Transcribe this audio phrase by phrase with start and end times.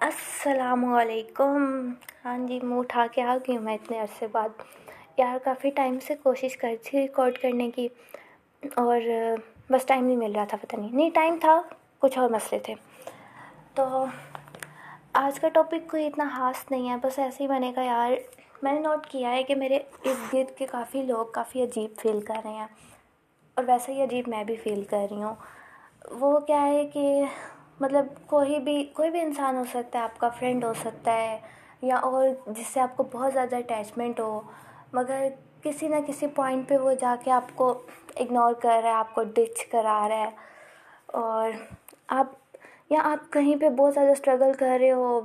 [0.00, 1.64] السلام علیکم۔
[2.24, 4.48] ہاں جی منہ اٹھا کے آ گئی ہوں میں اتنے عرصے بعد۔
[5.16, 7.88] یار، کافی ٹائم سے کوشش کر تھی ریکارڈ کرنے کی،
[8.76, 9.00] اور
[9.70, 11.60] بس ٹائم نہیں مل رہا تھا، پتہ نہیں۔ نہیں، ٹائم تھا،
[11.98, 12.74] کچھ اور مسئلے تھے۔
[13.74, 14.04] تو
[15.12, 18.12] آج کا ٹاپک کوئی اتنا خاص نہیں ہے، بس ایسے ہی بنے گا یار،
[18.62, 22.20] میں نے نوٹ کیا ہے کہ میرے ارد گرد کے کافی لوگ کافی عجیب فیل
[22.20, 22.66] کر رہے ہیں۔
[23.54, 25.34] اور ویسے ہی عجیب میں بھی فیل کر رہی ہوں۔
[26.10, 27.22] وہ کیا ہے کہ
[27.80, 31.38] مطلب کوئی بھی کوئی بھی انسان ہو سکتا ہے، آپ کا فرینڈ ہو سکتا ہے،
[31.82, 34.40] یا اور جس سے آپ کو بہت زیادہ اٹیچمنٹ ہو،
[34.92, 35.28] مگر
[35.62, 37.82] کسی نہ کسی پوائنٹ پہ وہ جا کے آپ کو
[38.16, 40.30] اگنور کر رہا ہے، آپ کو ڈچ کرا رہا ہے۔
[41.06, 41.50] اور
[42.08, 42.26] آپ،
[42.90, 45.20] یا آپ کہیں پہ بہت زیادہ اسٹرگل کر رہے ہو،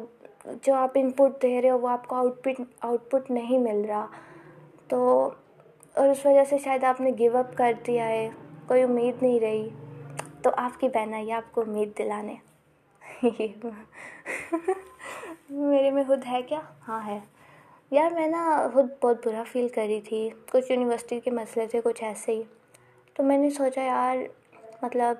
[0.61, 3.57] جو آپ ان پٹ دے رہے ہو، وہ آپ کو آؤٹ پٹ آؤٹ پٹ نہیں
[3.57, 4.07] مل رہا۔
[4.87, 5.29] تو
[5.93, 8.29] اور اس وجہ سے شاید آپ نے گیو اپ کر دیا ہے،
[8.67, 9.69] کوئی امید نہیں رہی۔
[10.45, 12.35] تو آپ کی بہن آئی آپ کو امید دلانے۔
[15.49, 17.19] میرے میں خود ہے کیا؟ ہاں ہے۔
[17.91, 21.81] یار میں نا خود بہت برا فیل کر رہی تھی۔ کچھ یونیورسٹی کے مسئلے تھے،
[21.83, 22.43] کچھ ایسے ہی۔
[23.13, 24.17] تو میں نے سوچا یار
[24.81, 25.15] مطلب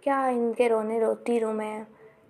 [0.00, 1.84] کیا ان کے رونے روتی رہوں میں؟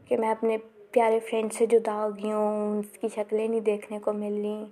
[0.05, 0.59] کہ میں اپنے
[0.91, 4.65] پیارے فرینڈ سے جدا ہو گئی ہوں اس کی شکلیں نہیں دیکھنے کو مل رہی،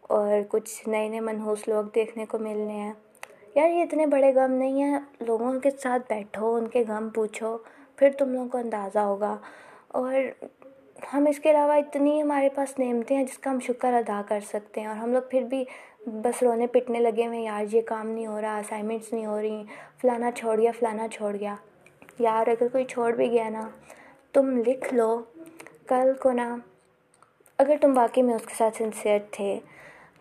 [0.00, 2.92] اور کچھ نئے نئے منحوس لوگ دیکھنے کو مل رہے ہیں۔
[3.58, 7.58] یار یہ اتنے بڑے غم نہیں ہیں، لوگوں کے ساتھ بیٹھو، ان کے غم پوچھو،
[7.96, 9.36] پھر تم لوگوں کو اندازہ ہوگا۔
[9.88, 10.14] اور
[11.14, 14.40] ہم اس کے علاوہ اتنی ہمارے پاس نعمتیں ہیں جس کا ہم شکر ادا کر
[14.40, 15.64] سکتے ہیں۔ اور ہم لوگ پھر بھی
[16.06, 19.62] بس رونے پٹنے لگے ہوئے یار یہ کام نہیں ہو رہا اسائنمنٹس نہیں ہو رہی،
[20.00, 21.54] فلانا چھوڑ گیا، فلانا چھوڑ گیا۔
[22.18, 23.68] یار اگر کوئی چھوڑ بھی گیا نا،
[24.32, 25.22] تم لکھ لو۔
[25.86, 26.56] کل کو نا،
[27.58, 29.58] اگر تم واقعی میں اس کے ساتھ سنسیئر تھے،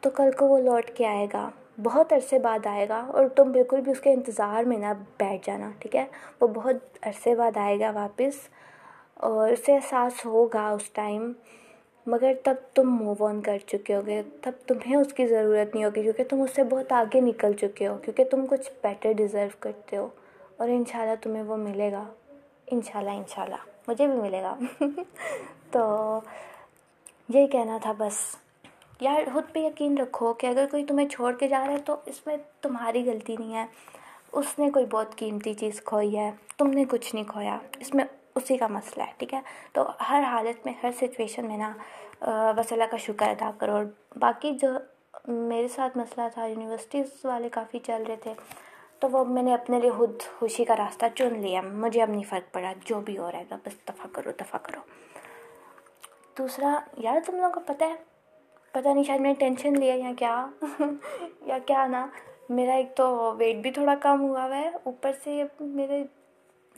[0.01, 1.49] تو کل کو وہ لوٹ کے آئے گا۔
[1.83, 5.47] بہت عرصے بعد آئے گا اور تم بالکل بھی اس کے انتظار میں نہ بیٹھ
[5.47, 6.05] جانا، ٹھیک ہے؟
[6.41, 8.33] وہ بہت عرصے بعد آئے گا واپس
[9.13, 11.31] اور اسے احساس ہوگا اس ٹائم،
[12.05, 15.85] مگر تب تم موو آن کر چکے ہو گے تب تمہیں اس کی ضرورت نہیں
[15.85, 19.47] ہوگی، کیونکہ تم اس سے بہت آگے نکل چکے ہو، کیونکہ تم کچھ بیٹر ڈیزرو
[19.59, 20.07] کرتے ہو
[20.57, 22.03] اور ان شاء اللہ تمہیں وہ ملے گا۔
[22.71, 23.55] ان شاء اللہ ان شاء اللہ
[23.87, 24.57] مجھے بھی ملے گا۔
[25.71, 26.19] تو
[27.29, 28.46] یہی کہنا تھا بس۔
[28.99, 31.95] یار خود پہ یقین رکھو کہ اگر کوئی تمہیں چھوڑ کے جا رہا ہے تو
[32.05, 33.65] اس میں تمہاری غلطی نہیں ہے۔
[34.31, 38.05] اس نے کوئی بہت قیمتی چیز کھوئی ہے، تم نے کچھ نہیں کھویا۔ اس میں
[38.35, 39.41] اسی کا مسئلہ ہے، ٹھیک ہے؟
[39.73, 41.73] تو ہر حالت میں، ہر سچویشن میں نا
[42.55, 44.67] بس اللہ کا شکر ادا کرو۔ اور باقی جو
[45.27, 48.33] میرے ساتھ مسئلہ تھا یونیورسٹیز والے کافی چل رہے تھے،
[48.99, 52.23] تو وہ میں نے اپنے لیے خود خوشی کا راستہ چن لیا۔ مجھے اب نہیں
[52.23, 54.79] فرق پڑا، جو بھی ہو رہا ہے، بس دفع کرو دفع کرو۔
[56.37, 58.16] دوسرا، یار تم لوگوں کو پتہ ہے
[58.77, 60.47] پتہ نہیں شاید میں نے ٹینشن لیا یا کیا
[61.45, 62.07] یا کیا نا۔
[62.49, 66.03] میرا ایک تو ویٹ بھی تھوڑا کم ہوا ہوا ہے۔ اوپر سے میرے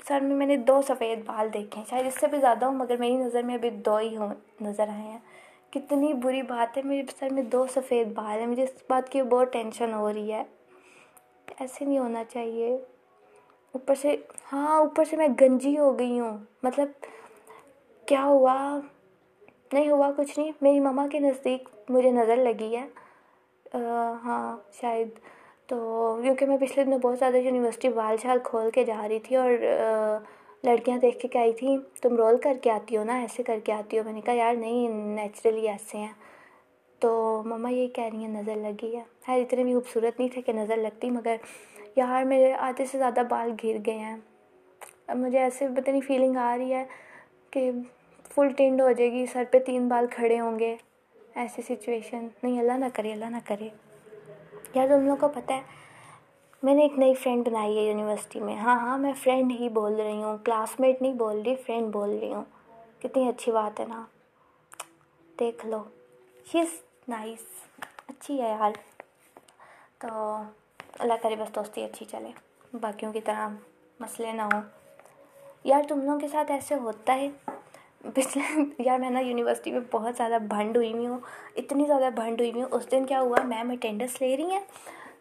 [0.07, 2.73] سر میں میں نے دو سفید بال دیکھے ہیں۔ شاید اس سے بھی زیادہ ہوں،
[2.73, 5.17] مگر میری نظر میں ابھی دو ہی ہوں، نظر آئے ہیں۔
[5.69, 9.21] کتنی بری بات ہے، میرے سر میں دو سفید بال ہیں۔ مجھے اس بات کی
[9.21, 10.43] بہت ٹینشن ہو رہی ہے۔
[11.59, 12.75] ایسے نہیں ہونا چاہیے۔
[13.71, 14.15] اوپر سے
[14.53, 16.87] ہاں اوپر سے میں گنجی ہو گئی ہوں۔ مطلب
[18.07, 18.79] کیا ہوا؟
[19.73, 22.87] نہیں ہوا کچھ نہیں۔ میری مما کے نزدیک مجھے نظر لگی ہے۔
[24.23, 25.09] ہاں شاید۔
[25.67, 29.35] تو کیونکہ میں پچھلے دنوں بہت زیادہ یونیورسٹی بال شال کھول کے جا رہی تھی
[29.35, 29.51] اور
[30.63, 33.59] لڑکیاں دیکھ کے کہہ رہی تھیں تم رول کر کے آتی ہو نا، ایسے کر
[33.63, 36.13] کے آتی ہو۔ میں نے کہا، یار، نہیں، نیچرلی ایسے ہیں۔
[36.99, 40.41] تو مما یہی کہہ رہی ہیں، نظر لگی ہے۔ خیر، اتنے بھی خوبصورت نہیں تھے
[40.41, 41.35] کہ نظر لگتی، مگر
[41.95, 44.17] یار، میرے آدھے سے زیادہ بال گر گئے ہیں۔
[45.07, 46.85] اب مجھے ایسے پتہ نہیں فیلنگ آ رہی ہے
[47.51, 47.71] کہ
[48.35, 50.75] فل ٹینڈ ہو جائے گی، سر پہ تین بال کھڑے ہوں گے۔
[51.35, 53.69] ایسی سچویشن نہیں، اللہ نہ کرے، اللہ نہ کرے۔
[54.73, 55.61] یار، تم لوگوں کو پتہ ہے،
[56.63, 59.95] میں نے ایک نئی فرینڈ بنائی ہے یونیورسٹی میں۔ ہاں ہاں میں فرینڈ ہی بول
[59.95, 62.43] رہی ہوں۔ کلاس میٹ نہیں بول رہی فرینڈ بول رہی ہوں۔
[63.01, 64.05] کتنی اچھی بات ہے نا۔
[65.39, 65.83] دیکھ لو۔
[66.51, 66.67] شی از
[67.07, 67.43] نائس
[68.07, 68.71] اچھی ہے یار۔
[69.97, 70.07] تو
[70.99, 72.31] اللہ کرے، بس دوستی اچھی چلے۔
[72.81, 73.49] باقیوں کی طرح
[73.99, 74.61] مسئلے نہ ہوں۔
[75.63, 77.29] یار، تم لوگوں کے ساتھ ایسے ہوتا ہے؟
[78.15, 81.19] پچھلے یار میں نا یونیورسٹی میں بہت زیادہ بھنڈ ہوئی ہوئی ہوں،
[81.55, 84.59] اتنی زیادہ بھنڈ ہوئی ہوئی ہوں۔ اس دن کیا ہوا، میم اٹینڈنس لے رہی ہیں۔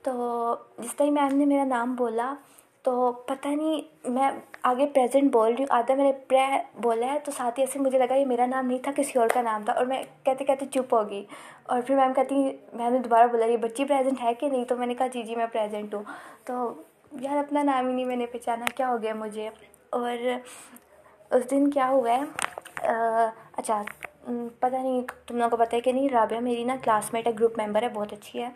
[0.02, 2.34] تو جس طرح میم نے میرا نام بولا،
[2.82, 4.30] تو پتہ نہیں میں
[4.62, 7.78] آگے پریزنٹ بول رہی ہوں۔ آدھا میں نے پرے بولا ہے، تو ساتھ ہی ایسے
[7.78, 10.44] مجھے لگا یہ میرا نام نہیں تھا، کسی اور کا نام تھا۔ اور میں کہتے
[10.44, 11.24] کہتے چپ ہو گئی۔
[11.62, 12.34] اور پھر میم کہتی،
[12.72, 15.22] میم نے دوبارہ بولا، یہ بچی پریزنٹ ہے کہ نہیں؟ تو میں نے کہا جی
[15.22, 16.02] جی میں پریزنٹ ہوں۔
[16.44, 16.82] تو
[17.20, 19.50] یار اپنا نام ہی نہیں میں نے پہچانا، کیا ہو گیا مجھے؟
[19.90, 20.16] اور
[21.30, 22.47] اس دن کیا ہوا ہے؟
[22.88, 23.82] اچھا
[24.60, 27.32] پتہ نہیں تم لوگوں کو پتہ ہے کہ نہیں، رابعہ میری نا کلاس میٹ ہے،
[27.40, 28.48] گروپ ممبر ہے، بہت اچھی ہے۔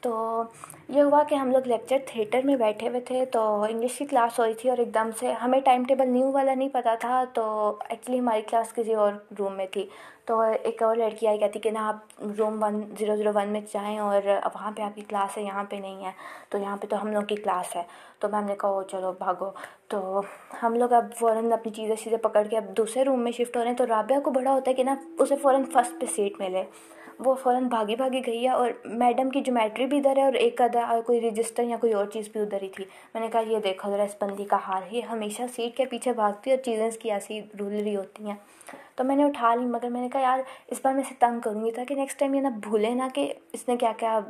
[0.00, 0.42] تو
[0.88, 4.38] یہ ہوا کہ ہم لوگ لیکچر تھیٹر میں بیٹھے ہوئے تھے، تو انگلش کی کلاس
[4.38, 7.24] ہو رہی تھی اور ایک دم سے ہمیں ٹائم ٹیبل نیو والا نہیں پتہ تھا،
[7.32, 9.86] تو ایکچولی ہماری کلاس کسی اور روم میں تھی۔
[10.24, 13.60] تو ایک اور لڑکی آئی، کہتی کہ نا، آپ room one, zero zero one میں
[13.72, 14.22] جائیں اور
[14.54, 16.10] وہاں پہ آپ کی کلاس ہے، یہاں پہ نہیں ہے،
[16.48, 17.82] تو یہاں پہ تو ہم لوگ کی کلاس ہے۔
[18.18, 19.50] تو میم نے کہا او چلو، بھاگو۔
[19.88, 20.22] تو
[20.62, 23.62] ہم لوگ اب فوراً اپنی چیزیں چیزیں پکڑ کے اب دوسرے روم میں شفٹ ہو
[23.62, 26.40] رہے ہیں۔ تو رابعہ کو بڑا ہوتا ہے کہ نا، اسے فوراً فرسٹ پہ سیٹ
[26.40, 26.62] ملے۔
[27.18, 30.60] وہ فوراً بھاگی بھاگی گئی ہے اور میڈم کی جومیٹری بھی ادھر ہے اور ایک
[30.60, 32.84] آدھا کوئی رجسٹر یا کوئی اور چیز بھی ادھر ہی تھی۔
[33.14, 36.12] میں نے کہا، یہ دیکھو ذرا، اس بندی کا حال ہے۔ ہمیشہ سیٹ کے پیچھے
[36.12, 38.34] بھاگتی ہے اور چیزیں اس کی ایسی رول رہی ہوتی ہیں۔
[38.96, 41.40] تو میں نے اٹھا لی، مگر میں نے کہا، یار، اس بار میں اسے تنگ
[41.40, 44.20] کروں گی تاکہ نیکسٹ ٹائم یہ نا بھولے نا کہ اس نے کیا کیا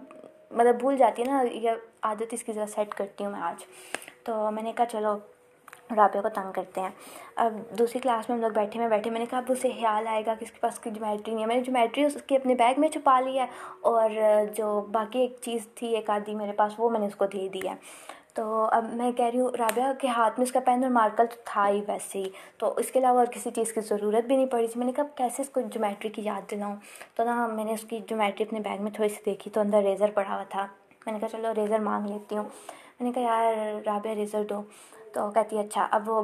[0.50, 1.70] مطلب بھول جاتی ہے نا یہ
[2.02, 3.64] عادت اس کی ذرا سیٹ کرتی ہوں میں آج۔
[4.24, 5.18] تو میں نے کہا چلو
[5.96, 6.90] رابعہ کو تنگ کرتے ہیں۔
[7.36, 10.08] اب دوسری کلاس میں ہم لوگ بیٹھے میں بیٹھے میں نے کہا، اب اسے خیال
[10.08, 12.36] آئے گا کہ اس کے پاس کوئی جومیٹری نہیں ہے۔ میں نے جومیٹری اس کی
[12.36, 13.46] اپنے بیگ میں چھپا لی ہے
[13.80, 14.10] اور
[14.54, 17.48] جو باقی ایک چیز تھی، ایک آدھی میرے پاس، وہ میں نے اس کو دے
[17.48, 17.74] دی ہے۔
[18.34, 21.24] تو اب میں کہہ رہی ہوں، رابعہ کے ہاتھ میں اس کا پین اور مارکر
[21.26, 24.36] تو تھا ہی ویسے ہی۔ تو اس کے علاوہ اور کسی چیز کی ضرورت بھی
[24.36, 26.76] نہیں پڑی تھی۔ میں نے کہا کیسے اس کو جومیٹری کی یاد دلاؤں؟
[27.14, 29.82] تو نا میں نے اس کی جومیٹری اپنے بیگ میں تھوڑی سی دیکھی تو اندر
[29.82, 30.66] ریزر پڑا ہوا تھا۔
[31.06, 32.44] میں نے کہا، چلو ریزر مانگ لیتی ہوں۔
[33.00, 33.54] میں نے کہا، یار
[33.86, 34.62] رابعہ ریزر دو۔
[35.16, 36.22] تو کہتی ہے اچھا اب وہ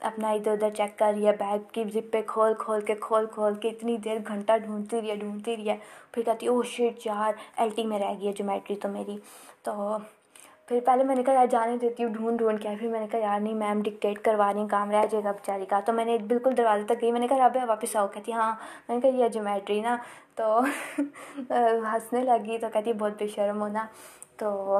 [0.00, 3.26] اپنا ادھر ادھر چیک کر رہی ہے بیگ کی زپ پہ کھول کھول کے کھول
[3.26, 5.76] کھول کے اتنی دیر گھنٹہ ڈھونڈتی رہی ہے، ڈھونڈتی رہی ہے۔
[6.12, 9.16] پھر کہتی ہے او شیٹ یار ایل ٹی میں رہ گئی ہے جومیٹری تو میری۔
[9.62, 9.98] تو
[10.66, 13.06] پھر پہلے میں نے کہا، یار، جانے دیتی ہوں، ڈھونڈ ڈھونڈ کے پھر میں نے
[13.10, 16.04] کہا، یار، نہیں میم ڈکٹیٹ کروا رہی کام رہ جائے گا بیچاری کا۔ تو میں
[16.04, 18.54] نے بالکل دروازے تک گئی۔ میں نے کہا، رابعہ واپس آؤ۔ کہتی ہاں۔
[18.88, 19.96] میں نے کہا، یہ جومیٹری نا۔
[20.34, 20.60] تو
[21.92, 23.86] ہنسنے لگی تو کہتی بہت بے شرم ہونا۔
[24.36, 24.78] تو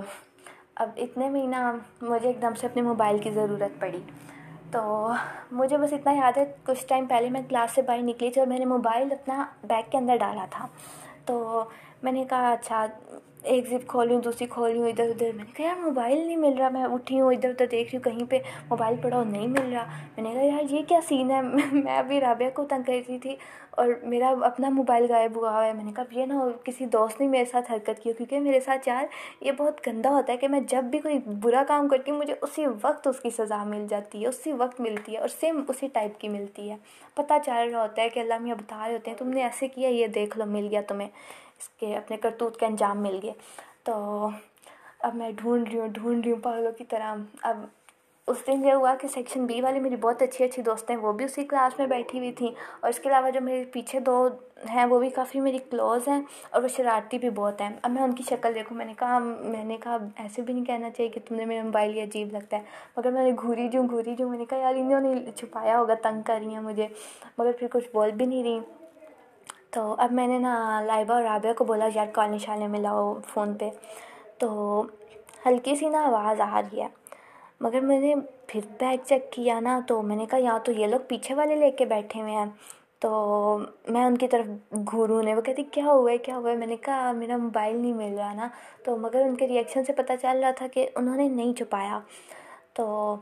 [0.81, 3.99] اب اتنے میں نا مجھے ایک دم سے اپنے موبائل کی ضرورت پڑی۔
[4.71, 5.13] تو
[5.53, 8.49] مجھے بس اتنا یاد ہے، کچھ ٹائم پہلے میں کلاس سے باہر نکلی تھی اور
[8.49, 10.67] میں نے موبائل اپنا بیگ کے اندر ڈالا تھا۔
[11.25, 11.65] تو
[12.03, 12.87] میں نے کہا اچھا
[13.43, 16.37] ایک زپ کھولی ہوں دوسری کھولی ہوں ادھر ادھر۔ میں نے کہا، یار، موبائل نہیں
[16.37, 18.39] مل رہا، میں اٹھی ہوں، ادھر ادھر دیکھ رہی ہوں، کہیں پہ
[18.71, 19.85] موبائل پڑا ہو، نہیں مل رہا۔
[20.17, 21.41] میں نے کہا، یار، یہ کیا سین ہے؟
[21.73, 23.37] میں ابھی رابعہ کو تنگ کر رہی تھی
[23.71, 26.35] اور میرا اپنا موبائل غائب ہوا ہوا ہے۔ میں نے کہا یہ نہ
[26.65, 29.05] کسی دوست نے میرے ساتھ حرکت کی کیونکہ میرے ساتھ، یار،
[29.41, 32.35] یہ بہت گندا ہوتا ہے کہ میں جب بھی کوئی برا کام کرتی ہوں، مجھے
[32.43, 35.89] اسی وقت اس کی سزا مل جاتی ہے، اسی وقت ملتی ہے اور سیم اسی
[35.93, 36.77] ٹائپ کی ملتی ہے۔
[37.15, 39.69] پتہ چل رہا ہوتا ہے کہ اللہ میاں بتا رہے ہوتے ہیں، تم نے ایسے
[39.69, 41.09] کیا، یہ دیکھ لو، مل گیا تمہیں۔
[41.61, 43.33] اس کے اپنے کرتوت کے انجام مل گئے
[43.85, 44.29] تو
[44.99, 47.65] اب میں ڈھونڈ رہی ہوں، ڈھونڈ رہی ہوں پاگلوں کی طرح۔ اب
[48.27, 51.25] اس دن یہ ہوا کہ سیکشن بی والی میری بہت اچھی اچھی دوستیں وہ بھی
[51.25, 52.49] اسی کلاس میں بیٹھی ہوئی تھیں۔
[52.81, 54.29] اور اس کے علاوہ جو میرے پیچھے دو
[54.75, 58.03] ہیں، وہ بھی کافی میری کلوز ہیں اور وہ شرارتی بھی بہت ہیں۔ اب میں
[58.03, 61.11] ان کی شکل دیکھوں، میں نے کہا، میں نے کہا، ایسے بھی نہیں کہنا چاہیے
[61.11, 62.63] کہ تم نے میرا موبائل یہ عجیب لگتا ہے۔
[62.97, 65.31] مگر میں نے گھوری جی جوں گھوری جی جوں میں نے کہا، یار، انہوں نے
[65.37, 66.87] چھپایا ہوگا، تنگ کر رہی ہیں مجھے۔
[67.39, 68.80] مگر پھر کچھ بول بھی نہیں رہی۔
[69.71, 73.55] تو اب میں نے نا لائبہ اور رابعہ کو بولا، یار کالیں شالیں ملاؤ فون
[73.55, 73.71] پہ
[74.39, 74.83] تو
[75.47, 76.89] ہلکی سی نا آواز آ رہی ہے۔
[77.61, 78.15] مگر میں نے
[78.47, 81.55] پھر بیگ چیک کیا نا تو میں نے کہا، یہاں تو یہ لوگ پیچھے والے
[81.55, 82.47] لے کے بیٹھے ہوئے ہیں
[82.99, 83.11] تو
[83.89, 84.47] میں ان کی طرف
[84.91, 87.77] گھوروں نے، وہ کہتی، کیا ہوا ہے، کیا ہوا ہے؟ میں نے کہا، میرا موبائل
[87.77, 88.49] نہیں مل رہا نا
[88.85, 92.01] تو مگر ان کے ریئیکشن سے پتہ چل رہا تھا کہ انہوں نے نہیں چھپایا۔
[92.73, 93.17] تو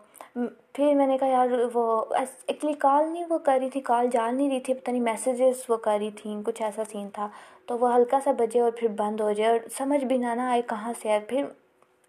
[0.72, 2.04] پھر میں نے کہا یار وہ
[2.46, 5.64] ایکچولی کال نہیں وہ کر رہی تھی، کال جان نہیں رہی تھی، پتہ نہیں میسیجز
[5.68, 7.28] وہ کر رہی تھیں، کچھ ایسا سین تھا۔
[7.66, 10.42] تو وہ ہلکا سا بجے اور پھر بند ہو جائے اور سمجھ بھی نہ نہ
[10.42, 11.44] آئے کہاں سے ہے پھر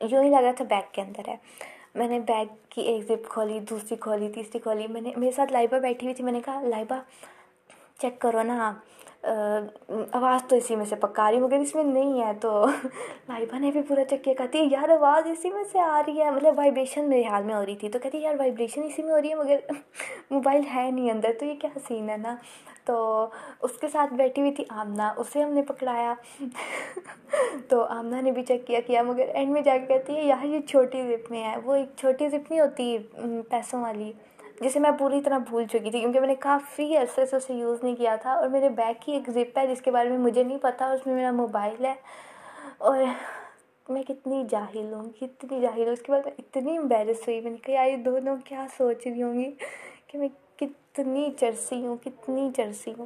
[0.01, 1.35] یوں ہی لگ رہا تھا بیگ کے اندر ہے۔
[1.95, 5.51] میں نے بیگ کی ایک زپ کھولی، دوسری کھولی، تیسری کھولی۔ میں نے میرے ساتھ
[5.51, 6.95] لائبہ بیٹھی ہوئی تھی، میں نے کہا لائبہ
[8.01, 8.73] چیک کرو نا
[9.23, 12.65] آواز تو اسی میں سے پکا رہی، مگر اس میں نہیں ہے تو
[13.29, 16.21] لائبہ نے بھی پورا چیک کیا، کہتی ہے، یار آواز اسی میں سے آ رہی
[16.21, 19.03] ہے مطلب وائبریشن میرے حال میں ہو رہی تھی، تو کہتی ہے، یار وائبریشن اسی
[19.03, 19.59] میں ہو رہی ہے، مگر
[20.31, 22.35] موبائل ہے نہیں اندر، تو یہ کیا سین ہے نا؟
[22.85, 23.27] تو
[23.61, 26.13] اس کے ساتھ بیٹھی ہوئی تھی آمنہ اسے ہم نے پکڑایا
[27.67, 30.45] تو آمنہ نے بھی چیک کیا کیا، مگر اینڈ میں جا کے کہتی ہے، یار
[30.45, 32.97] یہ چھوٹی زپ میں ہے، وہ ایک چھوٹی زپ نہیں ہوتی
[33.49, 34.11] پیسوں والی۔
[34.61, 37.83] جسے میں پوری طرح بھول چکی تھی کیونکہ میں نے کافی عرصے سے اسے یوز
[37.83, 40.43] نہیں کیا تھا اور میرے بیگ کی ایک زپ ہے جس کے بارے میں مجھے
[40.43, 41.95] نہیں پتہ اس میں میرا موبائل ہے
[42.77, 42.97] اور
[43.89, 47.51] میں کتنی جاہل ہوں، کتنی جاہل ہوں۔ اس کے بعد میں اتنی امبیرس ہوئی، میں
[47.51, 49.51] نے کہا، یار، یہ دونوں کیا سوچ رہی ہوں گی
[50.07, 53.05] کہ میں کتنی چرسی ہوں، کتنی چرسی ہوں۔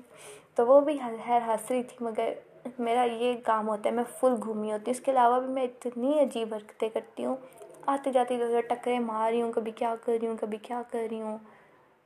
[0.55, 2.33] تو وہ بھی خیر، ہنس رہی تھی، مگر
[2.79, 5.63] میرا یہ کام ہوتا ہے، میں فل گھومی ہوتی ہوں۔ اس کے علاوہ بھی میں
[5.63, 7.35] اتنی عجیب حرکتیں کرتی ہوں۔
[7.85, 10.81] آتے جاتے ادھر ادھر ٹکریں مار رہی ہوں، کبھی کیا کر رہی ہوں، کبھی کیا
[10.91, 11.37] کر رہی ہوں۔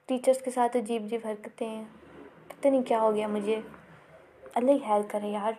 [0.05, 1.83] ٹیچرس کے ساتھ عجیب عجیب حرکتیں
[2.47, 3.61] پتہ نہیں کیا ہو گیا مجھے۔
[4.53, 5.51] اللہ ہی خیر کرے یار۔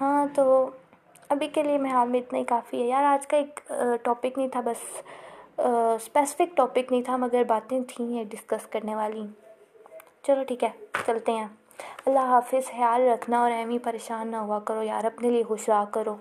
[0.00, 0.70] ہاں تو
[1.28, 4.38] ابھی کے لیے میں حال میں اتنا ہی کافی ہے۔ یار، آج کا ایک ٹاپک
[4.38, 5.02] نہیں تھا بس۔
[5.58, 9.26] اسپیسیفک ٹاپک نہیں تھا، مگر باتیں تھیں ڈسکس کرنے والی۔
[10.22, 10.70] چلو ٹھیک ہے،
[11.06, 11.48] چلتے ہیں۔
[12.06, 15.84] اللہ حافظ، خیال رکھنا اور ایویں پریشان نہ ہوا کرو یار، اپنے لیے خوش رہا
[15.84, 16.16] کرو۔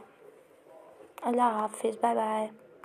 [1.22, 2.48] اللہ حافظ بائے بائے